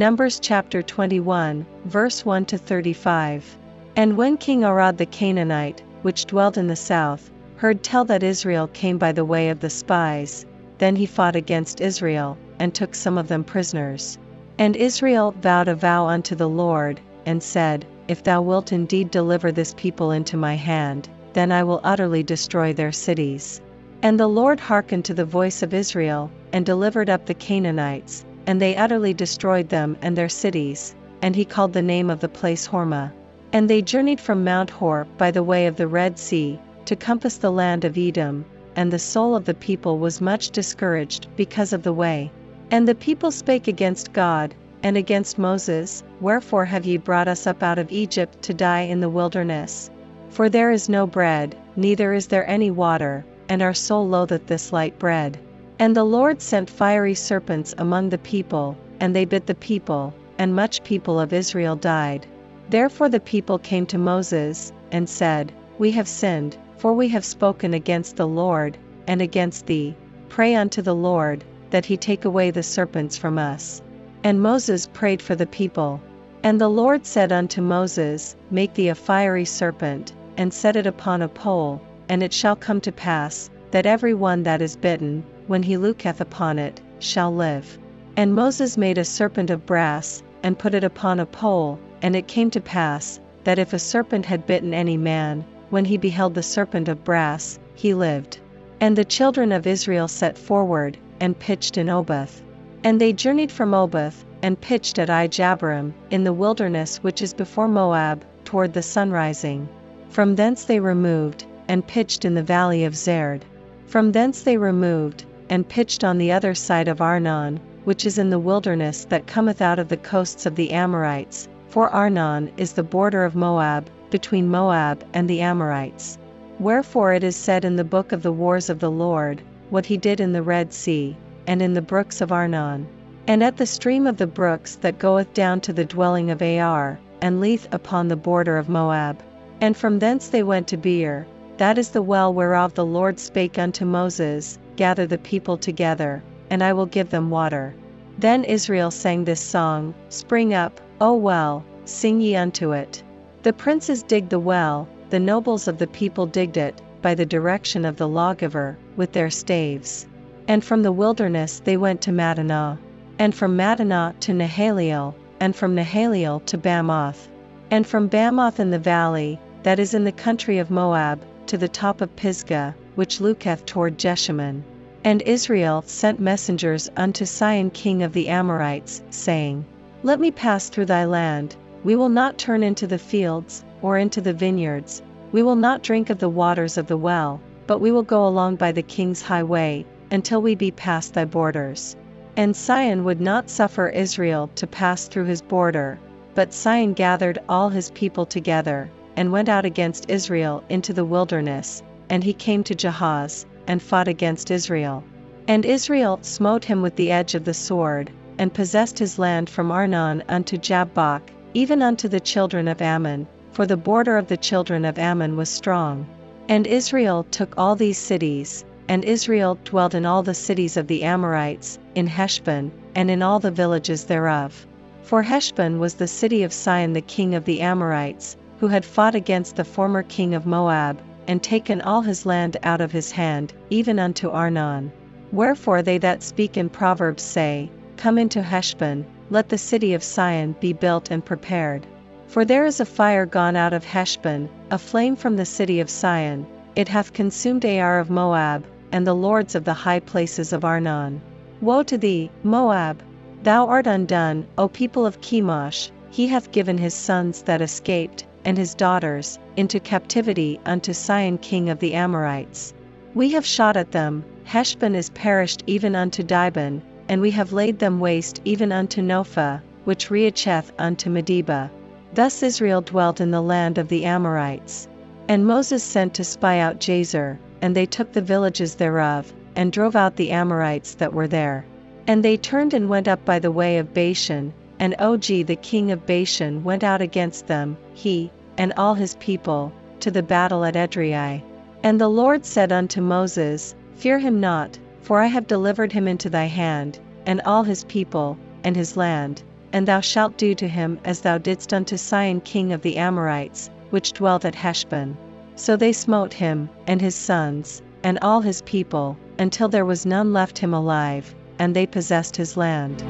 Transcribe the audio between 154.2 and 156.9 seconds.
the well, the nobles of the people digged it,